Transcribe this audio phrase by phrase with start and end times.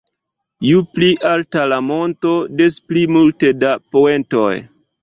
[0.69, 4.53] Ju pli alta la monto, des pli multe da poentoj.